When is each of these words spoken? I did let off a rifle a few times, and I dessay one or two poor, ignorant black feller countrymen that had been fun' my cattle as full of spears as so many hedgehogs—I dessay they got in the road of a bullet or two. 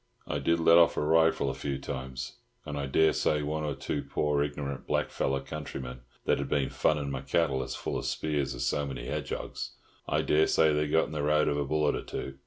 I 0.27 0.39
did 0.39 0.59
let 0.59 0.79
off 0.79 0.97
a 0.97 1.01
rifle 1.01 1.51
a 1.51 1.53
few 1.53 1.77
times, 1.77 2.37
and 2.65 2.75
I 2.75 2.87
dessay 2.87 3.43
one 3.43 3.63
or 3.63 3.75
two 3.75 4.01
poor, 4.01 4.41
ignorant 4.41 4.87
black 4.87 5.11
feller 5.11 5.41
countrymen 5.41 5.99
that 6.25 6.39
had 6.39 6.49
been 6.49 6.69
fun' 6.71 7.11
my 7.11 7.21
cattle 7.21 7.61
as 7.61 7.75
full 7.75 7.99
of 7.99 8.05
spears 8.07 8.55
as 8.55 8.65
so 8.65 8.87
many 8.87 9.05
hedgehogs—I 9.05 10.23
dessay 10.23 10.73
they 10.73 10.87
got 10.87 11.05
in 11.05 11.11
the 11.11 11.21
road 11.21 11.47
of 11.47 11.57
a 11.57 11.65
bullet 11.65 11.95
or 11.95 12.01
two. 12.01 12.39